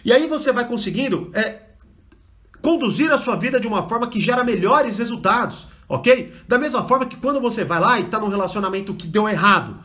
e 0.03 0.13
aí 0.13 0.25
você 0.25 0.53
vai 0.53 0.65
conseguindo 0.65 1.29
é, 1.33 1.59
conduzir 2.61 3.11
a 3.11 3.17
sua 3.17 3.35
vida 3.35 3.59
de 3.59 3.67
uma 3.67 3.87
forma 3.87 4.07
que 4.07 4.19
gera 4.19 4.43
melhores 4.45 4.97
resultados, 4.97 5.67
ok? 5.89 6.33
Da 6.47 6.57
mesma 6.57 6.85
forma 6.85 7.05
que 7.05 7.17
quando 7.17 7.41
você 7.41 7.65
vai 7.65 7.81
lá 7.81 7.99
e 7.99 8.03
está 8.03 8.17
num 8.17 8.29
relacionamento 8.29 8.93
que 8.93 9.07
deu 9.07 9.27
errado, 9.27 9.77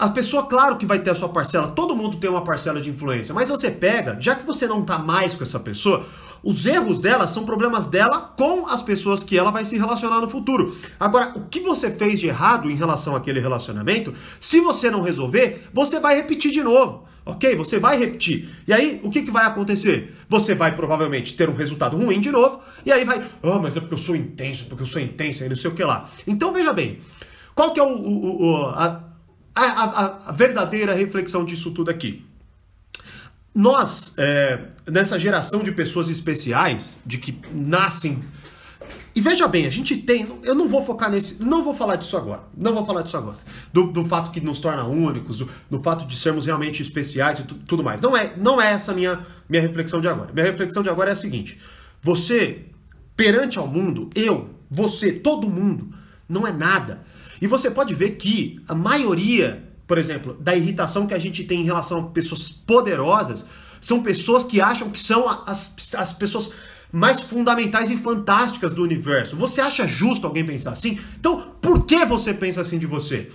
a 0.00 0.08
pessoa, 0.08 0.46
claro 0.46 0.78
que 0.78 0.86
vai 0.86 0.98
ter 0.98 1.10
a 1.10 1.14
sua 1.14 1.28
parcela, 1.28 1.68
todo 1.68 1.94
mundo 1.94 2.16
tem 2.16 2.30
uma 2.30 2.42
parcela 2.42 2.80
de 2.80 2.88
influência, 2.88 3.34
mas 3.34 3.50
você 3.50 3.70
pega, 3.70 4.16
já 4.18 4.34
que 4.34 4.46
você 4.46 4.66
não 4.66 4.82
tá 4.82 4.98
mais 4.98 5.34
com 5.34 5.42
essa 5.42 5.60
pessoa, 5.60 6.06
os 6.42 6.64
erros 6.64 6.98
dela 6.98 7.28
são 7.28 7.44
problemas 7.44 7.86
dela 7.86 8.32
com 8.34 8.66
as 8.66 8.82
pessoas 8.82 9.22
que 9.22 9.36
ela 9.36 9.50
vai 9.50 9.62
se 9.66 9.76
relacionar 9.76 10.22
no 10.22 10.30
futuro. 10.30 10.74
Agora, 10.98 11.34
o 11.36 11.42
que 11.42 11.60
você 11.60 11.90
fez 11.90 12.18
de 12.18 12.28
errado 12.28 12.70
em 12.70 12.74
relação 12.74 13.14
àquele 13.14 13.40
relacionamento, 13.40 14.14
se 14.38 14.58
você 14.58 14.90
não 14.90 15.02
resolver, 15.02 15.68
você 15.70 16.00
vai 16.00 16.16
repetir 16.16 16.50
de 16.50 16.62
novo. 16.62 17.06
Ok? 17.26 17.54
Você 17.56 17.78
vai 17.78 17.98
repetir. 17.98 18.48
E 18.66 18.72
aí, 18.72 19.02
o 19.04 19.10
que, 19.10 19.20
que 19.20 19.30
vai 19.30 19.44
acontecer? 19.44 20.16
Você 20.30 20.54
vai 20.54 20.74
provavelmente 20.74 21.36
ter 21.36 21.50
um 21.50 21.54
resultado 21.54 21.94
ruim 21.94 22.18
de 22.18 22.30
novo, 22.30 22.60
e 22.86 22.90
aí 22.90 23.04
vai, 23.04 23.18
ah, 23.18 23.28
oh, 23.42 23.58
mas 23.58 23.76
é 23.76 23.80
porque 23.80 23.92
eu 23.92 23.98
sou 23.98 24.16
intenso, 24.16 24.64
porque 24.64 24.82
eu 24.82 24.86
sou 24.86 25.02
intenso, 25.02 25.44
e 25.44 25.48
não 25.50 25.56
sei 25.56 25.70
o 25.70 25.74
que 25.74 25.84
lá. 25.84 26.08
Então, 26.26 26.54
veja 26.54 26.72
bem, 26.72 27.00
qual 27.54 27.74
que 27.74 27.78
é 27.78 27.82
o, 27.82 27.94
o, 27.94 28.42
o 28.42 28.66
a, 28.68 29.09
a, 29.54 29.62
a, 29.62 30.28
a 30.28 30.32
verdadeira 30.32 30.94
reflexão 30.94 31.44
disso 31.44 31.70
tudo 31.70 31.90
aqui? 31.90 32.24
Nós, 33.54 34.14
é, 34.16 34.60
nessa 34.86 35.18
geração 35.18 35.62
de 35.62 35.72
pessoas 35.72 36.08
especiais, 36.08 36.98
de 37.04 37.18
que 37.18 37.36
nascem. 37.52 38.22
E 39.12 39.20
veja 39.20 39.48
bem, 39.48 39.66
a 39.66 39.70
gente 39.70 39.96
tem. 39.96 40.28
Eu 40.44 40.54
não 40.54 40.68
vou 40.68 40.84
focar 40.84 41.10
nesse. 41.10 41.42
Não 41.42 41.64
vou 41.64 41.74
falar 41.74 41.96
disso 41.96 42.16
agora. 42.16 42.44
Não 42.56 42.72
vou 42.72 42.86
falar 42.86 43.02
disso 43.02 43.16
agora. 43.16 43.36
Do, 43.72 43.90
do 43.90 44.04
fato 44.04 44.30
que 44.30 44.40
nos 44.40 44.60
torna 44.60 44.84
únicos, 44.84 45.38
do, 45.38 45.48
do 45.68 45.82
fato 45.82 46.06
de 46.06 46.16
sermos 46.16 46.46
realmente 46.46 46.80
especiais 46.80 47.40
e 47.40 47.42
tu, 47.42 47.56
tudo 47.56 47.82
mais. 47.82 48.00
Não 48.00 48.16
é, 48.16 48.32
não 48.36 48.60
é 48.60 48.70
essa 48.70 48.94
minha, 48.94 49.18
minha 49.48 49.62
reflexão 49.62 50.00
de 50.00 50.06
agora. 50.06 50.32
Minha 50.32 50.46
reflexão 50.46 50.82
de 50.82 50.88
agora 50.88 51.10
é 51.10 51.12
a 51.12 51.16
seguinte: 51.16 51.58
você, 52.00 52.66
perante 53.16 53.58
ao 53.58 53.66
mundo, 53.66 54.10
eu, 54.14 54.50
você, 54.70 55.12
todo 55.12 55.50
mundo, 55.50 55.92
não 56.28 56.46
é 56.46 56.52
nada. 56.52 57.02
E 57.40 57.46
você 57.46 57.70
pode 57.70 57.94
ver 57.94 58.10
que 58.10 58.60
a 58.68 58.74
maioria 58.74 59.70
por 59.90 59.98
exemplo, 59.98 60.36
da 60.38 60.54
irritação 60.54 61.04
que 61.04 61.14
a 61.14 61.18
gente 61.18 61.42
tem 61.42 61.62
em 61.62 61.64
relação 61.64 61.98
a 61.98 62.02
pessoas 62.10 62.48
poderosas, 62.48 63.44
são 63.80 64.00
pessoas 64.00 64.44
que 64.44 64.60
acham 64.60 64.88
que 64.88 65.00
são 65.00 65.28
as, 65.28 65.74
as 65.96 66.12
pessoas 66.12 66.52
mais 66.92 67.20
fundamentais 67.22 67.90
e 67.90 67.96
fantásticas 67.96 68.72
do 68.72 68.84
universo. 68.84 69.34
Você 69.34 69.60
acha 69.60 69.88
justo 69.88 70.28
alguém 70.28 70.46
pensar 70.46 70.70
assim? 70.70 71.00
Então, 71.18 71.54
por 71.60 71.86
que 71.86 72.04
você 72.04 72.32
pensa 72.32 72.60
assim 72.60 72.78
de 72.78 72.86
você? 72.86 73.30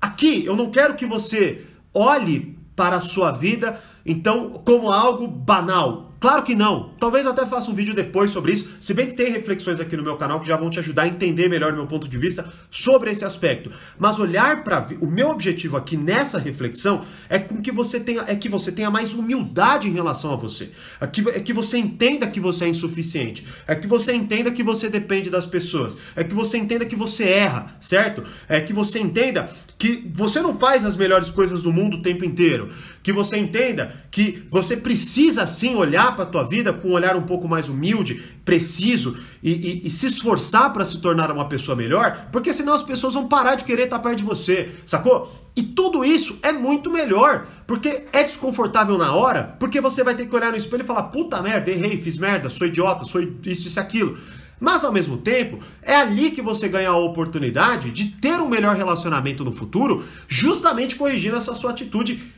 Aqui, 0.00 0.44
eu 0.44 0.56
não 0.56 0.72
quero 0.72 0.96
que 0.96 1.06
você 1.06 1.64
olhe 1.94 2.58
para 2.74 2.96
a 2.96 3.00
sua 3.00 3.30
vida, 3.30 3.80
então, 4.04 4.60
como 4.64 4.90
algo 4.90 5.28
banal. 5.28 6.11
Claro 6.22 6.44
que 6.44 6.54
não. 6.54 6.90
Talvez 7.00 7.26
eu 7.26 7.32
até 7.32 7.44
faça 7.44 7.68
um 7.68 7.74
vídeo 7.74 7.92
depois 7.92 8.30
sobre 8.30 8.52
isso, 8.52 8.70
se 8.78 8.94
bem 8.94 9.08
que 9.08 9.14
tem 9.14 9.32
reflexões 9.32 9.80
aqui 9.80 9.96
no 9.96 10.04
meu 10.04 10.16
canal 10.16 10.38
que 10.38 10.46
já 10.46 10.56
vão 10.56 10.70
te 10.70 10.78
ajudar 10.78 11.02
a 11.02 11.08
entender 11.08 11.48
melhor 11.48 11.72
meu 11.72 11.84
ponto 11.84 12.06
de 12.06 12.16
vista 12.16 12.46
sobre 12.70 13.10
esse 13.10 13.24
aspecto. 13.24 13.72
Mas 13.98 14.20
olhar 14.20 14.62
para 14.62 14.86
o 15.00 15.08
meu 15.08 15.30
objetivo 15.30 15.76
aqui 15.76 15.96
nessa 15.96 16.38
reflexão 16.38 17.00
é 17.28 17.40
com 17.40 17.60
que 17.60 17.72
você 17.72 17.98
tenha 17.98 18.22
é 18.28 18.36
que 18.36 18.48
você 18.48 18.70
tenha 18.70 18.88
mais 18.88 19.14
humildade 19.14 19.88
em 19.88 19.92
relação 19.94 20.32
a 20.32 20.36
você. 20.36 20.70
É 21.00 21.08
que, 21.08 21.28
é 21.28 21.40
que 21.40 21.52
você 21.52 21.76
entenda 21.76 22.24
que 22.28 22.38
você 22.38 22.66
é 22.66 22.68
insuficiente. 22.68 23.44
É 23.66 23.74
que 23.74 23.88
você 23.88 24.12
entenda 24.12 24.52
que 24.52 24.62
você 24.62 24.88
depende 24.88 25.28
das 25.28 25.44
pessoas. 25.44 25.96
É 26.14 26.22
que 26.22 26.34
você 26.36 26.56
entenda 26.56 26.84
que 26.84 26.94
você 26.94 27.24
erra, 27.24 27.74
certo? 27.80 28.22
É 28.48 28.60
que 28.60 28.72
você 28.72 29.00
entenda 29.00 29.50
que 29.76 30.08
você 30.14 30.40
não 30.40 30.56
faz 30.56 30.84
as 30.84 30.96
melhores 30.96 31.30
coisas 31.30 31.64
do 31.64 31.72
mundo 31.72 31.96
o 31.96 32.02
tempo 32.02 32.24
inteiro. 32.24 32.70
Que 33.02 33.12
você 33.12 33.36
entenda 33.36 33.92
que 34.12 34.46
você 34.48 34.76
precisa 34.76 35.44
sim 35.44 35.74
olhar 35.74 36.11
para 36.12 36.24
a 36.24 36.26
tua 36.26 36.44
vida 36.44 36.72
com 36.72 36.88
um 36.88 36.92
olhar 36.92 37.16
um 37.16 37.22
pouco 37.22 37.48
mais 37.48 37.68
humilde, 37.68 38.22
preciso 38.44 39.16
e, 39.42 39.50
e, 39.52 39.86
e 39.86 39.90
se 39.90 40.06
esforçar 40.06 40.72
para 40.72 40.84
se 40.84 40.98
tornar 41.00 41.30
uma 41.30 41.48
pessoa 41.48 41.76
melhor, 41.76 42.28
porque 42.30 42.52
senão 42.52 42.72
as 42.72 42.82
pessoas 42.82 43.14
vão 43.14 43.28
parar 43.28 43.54
de 43.54 43.64
querer 43.64 43.84
estar 43.84 43.98
perto 43.98 44.18
de 44.18 44.24
você, 44.24 44.70
sacou? 44.86 45.30
E 45.54 45.62
tudo 45.62 46.04
isso 46.04 46.38
é 46.42 46.52
muito 46.52 46.90
melhor, 46.90 47.46
porque 47.66 48.04
é 48.12 48.24
desconfortável 48.24 48.96
na 48.96 49.14
hora, 49.14 49.56
porque 49.58 49.80
você 49.80 50.02
vai 50.02 50.14
ter 50.14 50.26
que 50.26 50.34
olhar 50.34 50.50
no 50.50 50.56
espelho 50.56 50.82
e 50.82 50.86
falar: 50.86 51.04
puta 51.04 51.42
merda, 51.42 51.70
errei, 51.70 52.00
fiz 52.00 52.16
merda, 52.16 52.48
sou 52.48 52.66
idiota, 52.66 53.04
sou 53.04 53.20
isso, 53.22 53.68
isso 53.68 53.78
e 53.78 53.80
aquilo. 53.80 54.18
Mas 54.62 54.84
ao 54.84 54.92
mesmo 54.92 55.16
tempo, 55.16 55.58
é 55.82 55.96
ali 55.96 56.30
que 56.30 56.40
você 56.40 56.68
ganha 56.68 56.90
a 56.90 56.96
oportunidade 56.96 57.90
de 57.90 58.04
ter 58.04 58.40
um 58.40 58.48
melhor 58.48 58.76
relacionamento 58.76 59.42
no 59.42 59.52
futuro, 59.52 60.04
justamente 60.28 60.94
corrigindo 60.94 61.36
essa 61.36 61.52
sua 61.52 61.72
atitude 61.72 62.32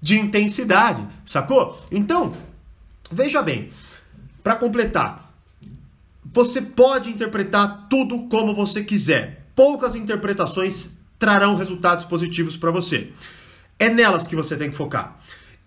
de 0.00 0.18
intensidade, 0.18 1.06
sacou? 1.24 1.80
Então, 1.90 2.32
veja 3.10 3.42
bem, 3.42 3.70
para 4.42 4.56
completar, 4.56 5.32
você 6.24 6.60
pode 6.60 7.10
interpretar 7.10 7.86
tudo 7.88 8.28
como 8.28 8.54
você 8.54 8.84
quiser. 8.84 9.50
Poucas 9.54 9.94
interpretações 9.94 10.90
trarão 11.18 11.56
resultados 11.56 12.04
positivos 12.04 12.56
para 12.56 12.70
você. 12.70 13.10
É 13.78 13.88
nelas 13.88 14.26
que 14.26 14.36
você 14.36 14.56
tem 14.56 14.70
que 14.70 14.76
focar. 14.76 15.18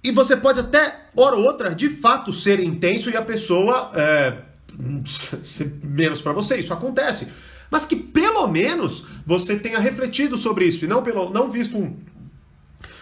E 0.04 0.12
você 0.12 0.36
pode 0.36 0.60
até, 0.60 1.08
hora 1.16 1.36
ou 1.36 1.44
outra, 1.44 1.76
de 1.76 1.90
fato 1.90 2.34
ser 2.34 2.60
intenso 2.60 3.10
e 3.10 3.16
a 3.16 3.22
pessoa 3.22 3.92
é, 3.94 4.38
ser 5.44 5.74
menos 5.84 6.22
para 6.22 6.34
você, 6.34 6.58
isso 6.58 6.74
acontece. 6.74 7.28
Mas 7.70 7.86
que 7.86 7.96
pelo 7.96 8.48
menos 8.48 9.06
você 9.26 9.58
tenha 9.58 9.80
refletido 9.80 10.38
sobre 10.38 10.66
isso 10.66 10.86
e 10.86 10.88
não, 10.88 11.04
pelo, 11.04 11.30
não 11.30 11.50
visto 11.50 11.78
um, 11.78 11.96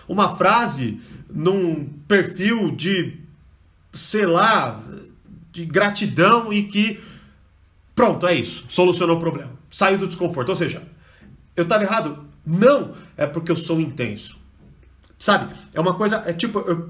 uma 0.08 0.36
frase 0.36 1.00
num 1.30 1.86
perfil 2.08 2.76
de, 2.76 3.18
sei 3.94 4.26
lá, 4.26 4.82
de 5.52 5.66
gratidão 5.66 6.52
e 6.54 6.64
que 6.64 7.00
pronto, 7.96 8.26
é 8.28 8.36
isso, 8.36 8.66
solucionou 8.70 9.18
o 9.18 9.20
problema, 9.20 9.52
saiu 9.70 9.98
do 9.98 10.08
desconforto. 10.08 10.50
Ou 10.50 10.56
seja, 10.56 10.84
eu 11.56 11.64
estava 11.64 11.84
errado? 11.84 12.26
Não, 12.46 12.96
é 13.18 13.26
porque 13.26 13.52
eu 13.52 13.58
sou 13.58 13.80
intenso. 13.80 14.38
Sabe? 15.18 15.54
É 15.74 15.82
uma 15.82 15.96
coisa, 15.96 16.24
é 16.26 16.32
tipo, 16.32 16.60
eu, 16.60 16.90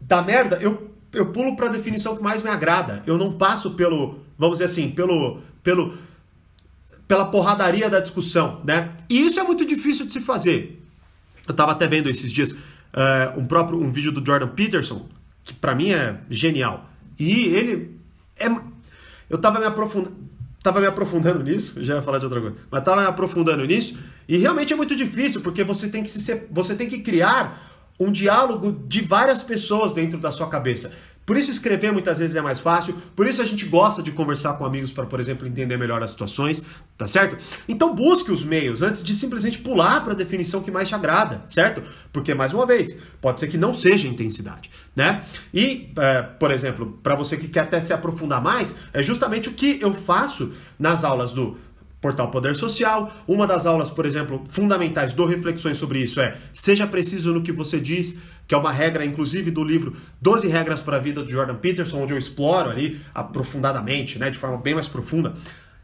da 0.00 0.20
merda, 0.20 0.56
eu 0.56 0.92
eu 1.12 1.26
pulo 1.26 1.54
para 1.54 1.66
a 1.66 1.72
definição 1.72 2.16
que 2.16 2.22
mais 2.22 2.42
me 2.42 2.48
agrada. 2.48 3.02
Eu 3.06 3.18
não 3.18 3.32
passo 3.32 3.72
pelo, 3.72 4.20
vamos 4.38 4.58
dizer 4.58 4.64
assim, 4.64 4.90
pelo, 4.90 5.40
pelo, 5.62 5.96
pela 7.06 7.26
porradaria 7.26 7.88
da 7.90 8.00
discussão, 8.00 8.60
né? 8.64 8.92
E 9.08 9.26
isso 9.26 9.38
é 9.38 9.42
muito 9.42 9.64
difícil 9.66 10.06
de 10.06 10.12
se 10.12 10.20
fazer. 10.20 10.82
Eu 11.46 11.52
estava 11.52 11.72
até 11.72 11.86
vendo 11.86 12.08
esses 12.08 12.32
dias 12.32 12.52
uh, 12.52 13.38
um 13.38 13.44
próprio 13.44 13.80
um 13.80 13.90
vídeo 13.90 14.10
do 14.10 14.24
Jordan 14.24 14.48
Peterson 14.48 15.06
que 15.44 15.52
para 15.52 15.74
mim 15.74 15.90
é 15.90 16.18
genial. 16.30 16.90
E 17.18 17.46
ele 17.46 17.98
é, 18.38 18.46
eu 19.28 19.36
estava 19.36 19.58
me 19.58 19.66
aprofundando 19.66 20.32
tava 20.62 20.80
me 20.80 20.86
aprofundando 20.86 21.42
nisso, 21.42 21.84
já 21.84 21.96
ia 21.96 22.02
falar 22.02 22.18
de 22.18 22.24
outra 22.24 22.40
coisa, 22.40 22.56
mas 22.70 22.80
estava 22.80 23.00
me 23.00 23.06
aprofundando 23.08 23.64
nisso, 23.64 23.98
e 24.28 24.36
realmente 24.36 24.72
é 24.72 24.76
muito 24.76 24.94
difícil, 24.94 25.40
porque 25.40 25.64
você 25.64 25.88
tem 25.88 26.02
que 26.04 26.08
se 26.08 26.46
você 26.50 26.74
tem 26.76 26.88
que 26.88 27.00
criar 27.00 27.70
um 27.98 28.10
diálogo 28.10 28.84
de 28.86 29.00
várias 29.00 29.42
pessoas 29.42 29.92
dentro 29.92 30.18
da 30.18 30.32
sua 30.32 30.48
cabeça. 30.48 30.90
Por 31.24 31.36
isso 31.36 31.50
escrever 31.50 31.92
muitas 31.92 32.18
vezes 32.18 32.34
é 32.34 32.40
mais 32.40 32.58
fácil, 32.58 33.00
por 33.14 33.26
isso 33.26 33.40
a 33.40 33.44
gente 33.44 33.64
gosta 33.64 34.02
de 34.02 34.10
conversar 34.10 34.54
com 34.54 34.64
amigos 34.64 34.90
para, 34.90 35.06
por 35.06 35.20
exemplo, 35.20 35.46
entender 35.46 35.76
melhor 35.76 36.02
as 36.02 36.10
situações, 36.10 36.62
tá 36.98 37.06
certo? 37.06 37.36
Então 37.68 37.94
busque 37.94 38.32
os 38.32 38.44
meios 38.44 38.82
antes 38.82 39.04
de 39.04 39.14
simplesmente 39.14 39.58
pular 39.58 40.02
para 40.02 40.14
a 40.14 40.16
definição 40.16 40.62
que 40.62 40.70
mais 40.70 40.88
te 40.88 40.94
agrada, 40.94 41.42
certo? 41.46 41.82
Porque, 42.12 42.34
mais 42.34 42.52
uma 42.52 42.66
vez, 42.66 42.98
pode 43.20 43.38
ser 43.38 43.46
que 43.46 43.56
não 43.56 43.72
seja 43.72 44.08
intensidade, 44.08 44.68
né? 44.96 45.22
E, 45.54 45.92
é, 45.96 46.22
por 46.22 46.50
exemplo, 46.50 46.98
para 47.02 47.14
você 47.14 47.36
que 47.36 47.46
quer 47.46 47.60
até 47.60 47.80
se 47.80 47.92
aprofundar 47.92 48.42
mais, 48.42 48.74
é 48.92 49.02
justamente 49.02 49.48
o 49.48 49.52
que 49.52 49.78
eu 49.80 49.94
faço 49.94 50.52
nas 50.78 51.04
aulas 51.04 51.32
do 51.32 51.56
Portal 52.02 52.32
Poder 52.32 52.56
Social. 52.56 53.14
Uma 53.28 53.46
das 53.46 53.64
aulas, 53.64 53.88
por 53.88 54.04
exemplo, 54.04 54.44
fundamentais 54.48 55.14
do 55.14 55.24
Reflexões 55.24 55.78
sobre 55.78 56.00
isso 56.00 56.20
é 56.20 56.36
seja 56.52 56.84
preciso 56.84 57.32
no 57.32 57.42
que 57.42 57.52
você 57.52 57.80
diz, 57.80 58.18
que 58.46 58.54
é 58.54 58.58
uma 58.58 58.72
regra, 58.72 59.04
inclusive, 59.04 59.50
do 59.50 59.64
livro 59.64 59.96
12 60.20 60.48
Regras 60.48 60.80
para 60.80 60.96
a 60.96 61.00
Vida, 61.00 61.22
do 61.22 61.30
Jordan 61.30 61.56
Peterson, 61.56 62.02
onde 62.02 62.12
eu 62.12 62.18
exploro 62.18 62.70
ali 62.70 63.00
aprofundadamente, 63.14 64.18
né, 64.18 64.30
de 64.30 64.38
forma 64.38 64.58
bem 64.58 64.74
mais 64.74 64.88
profunda. 64.88 65.34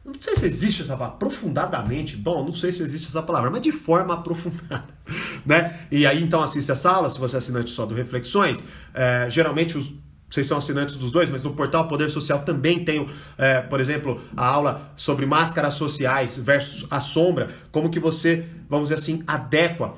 Não 0.04 0.14
sei 0.20 0.36
se 0.36 0.46
existe 0.46 0.82
essa 0.82 0.96
palavra, 0.96 1.16
aprofundadamente, 1.16 2.16
bom, 2.16 2.42
não 2.42 2.54
sei 2.54 2.72
se 2.72 2.82
existe 2.82 3.08
essa 3.08 3.22
palavra, 3.22 3.50
mas 3.50 3.60
de 3.60 3.70
forma 3.70 4.14
aprofundada, 4.14 4.86
né? 5.44 5.80
E 5.90 6.06
aí, 6.06 6.22
então, 6.22 6.42
assista 6.42 6.72
essa 6.72 6.90
aula, 6.90 7.10
se 7.10 7.18
você 7.18 7.36
é 7.36 7.38
assinante 7.38 7.70
só 7.70 7.84
do 7.84 7.94
Reflexões, 7.94 8.64
é, 8.94 9.28
geralmente 9.28 9.76
os 9.76 9.92
vocês 10.30 10.46
são 10.46 10.58
assinantes 10.58 10.96
dos 10.96 11.10
dois, 11.10 11.30
mas 11.30 11.42
no 11.42 11.54
portal 11.54 11.88
Poder 11.88 12.10
Social 12.10 12.40
também 12.40 12.84
tenho, 12.84 13.08
é, 13.38 13.62
por 13.62 13.80
exemplo, 13.80 14.20
a 14.36 14.46
aula 14.46 14.92
sobre 14.94 15.24
máscaras 15.24 15.74
sociais 15.74 16.36
versus 16.36 16.86
a 16.90 17.00
sombra, 17.00 17.48
como 17.72 17.88
que 17.88 17.98
você, 17.98 18.46
vamos 18.68 18.90
dizer 18.90 19.00
assim, 19.00 19.22
adequa, 19.26 19.94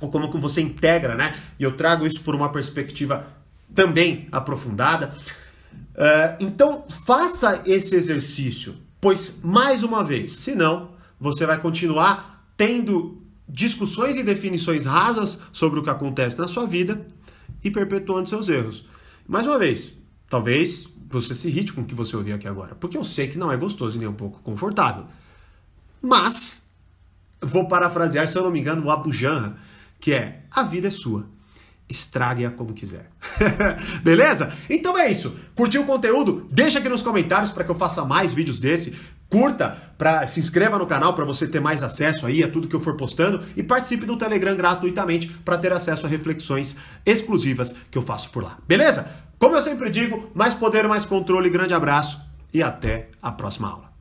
ou 0.00 0.10
como 0.10 0.30
que 0.30 0.38
você 0.38 0.60
integra, 0.60 1.14
né? 1.14 1.36
E 1.58 1.62
eu 1.62 1.76
trago 1.76 2.06
isso 2.06 2.20
por 2.22 2.34
uma 2.34 2.50
perspectiva 2.50 3.26
também 3.74 4.28
aprofundada. 4.30 5.14
É, 5.94 6.36
então, 6.40 6.84
faça 7.04 7.62
esse 7.66 7.94
exercício, 7.94 8.76
pois, 9.00 9.38
mais 9.42 9.82
uma 9.82 10.04
vez, 10.04 10.36
senão, 10.36 10.90
você 11.18 11.46
vai 11.46 11.58
continuar 11.58 12.44
tendo 12.56 13.22
discussões 13.48 14.16
e 14.16 14.22
definições 14.22 14.84
rasas 14.84 15.38
sobre 15.52 15.80
o 15.80 15.82
que 15.82 15.90
acontece 15.90 16.38
na 16.38 16.48
sua 16.48 16.66
vida 16.66 17.06
e 17.62 17.70
perpetuando 17.70 18.28
seus 18.28 18.48
erros. 18.48 18.84
Mais 19.26 19.46
uma 19.46 19.58
vez, 19.58 19.92
talvez 20.28 20.88
você 21.08 21.34
se 21.34 21.48
irrite 21.48 21.72
com 21.72 21.82
o 21.82 21.84
que 21.84 21.94
você 21.94 22.16
ouviu 22.16 22.34
aqui 22.34 22.48
agora, 22.48 22.74
porque 22.74 22.96
eu 22.96 23.04
sei 23.04 23.28
que 23.28 23.38
não 23.38 23.50
é 23.50 23.56
gostoso 23.56 23.96
e 23.96 24.00
nem 24.00 24.08
um 24.08 24.12
pouco 24.12 24.40
confortável. 24.42 25.06
Mas, 26.02 26.68
vou 27.40 27.66
parafrasear, 27.66 28.28
se 28.28 28.36
eu 28.36 28.42
não 28.42 28.50
me 28.50 28.60
engano, 28.60 28.84
o 28.84 28.90
Abu 28.90 29.12
Janra, 29.12 29.56
que 30.00 30.12
é: 30.12 30.42
a 30.50 30.62
vida 30.62 30.88
é 30.88 30.90
sua. 30.90 31.28
Estrague-a 31.88 32.50
como 32.50 32.74
quiser. 32.74 33.10
Beleza? 34.02 34.52
Então 34.68 34.98
é 34.98 35.10
isso. 35.10 35.36
Curtiu 35.54 35.82
o 35.82 35.86
conteúdo? 35.86 36.46
Deixa 36.50 36.80
aqui 36.80 36.88
nos 36.88 37.02
comentários 37.02 37.50
para 37.50 37.62
que 37.62 37.70
eu 37.70 37.76
faça 37.76 38.04
mais 38.04 38.34
vídeos 38.34 38.58
desse. 38.58 38.96
Curta, 39.28 39.76
para 39.98 40.26
se 40.26 40.38
inscreva 40.38 40.78
no 40.78 40.86
canal 40.86 41.14
para 41.14 41.24
você 41.24 41.46
ter 41.46 41.60
mais 41.60 41.82
acesso 41.82 42.26
aí 42.26 42.42
a 42.42 42.50
tudo 42.50 42.68
que 42.68 42.76
eu 42.76 42.80
for 42.80 42.96
postando 42.96 43.44
e 43.56 43.62
participe 43.62 44.06
do 44.06 44.16
Telegram 44.16 44.56
gratuitamente 44.56 45.28
para 45.44 45.58
ter 45.58 45.72
acesso 45.72 46.06
a 46.06 46.08
reflexões 46.08 46.76
exclusivas 47.04 47.74
que 47.90 47.98
eu 47.98 48.02
faço 48.02 48.30
por 48.30 48.42
lá. 48.42 48.58
Beleza? 48.66 49.08
Como 49.38 49.56
eu 49.56 49.62
sempre 49.62 49.90
digo, 49.90 50.30
mais 50.34 50.54
poder, 50.54 50.86
mais 50.88 51.04
controle, 51.04 51.50
grande 51.50 51.74
abraço 51.74 52.20
e 52.54 52.62
até 52.62 53.10
a 53.20 53.32
próxima 53.32 53.68
aula. 53.68 53.86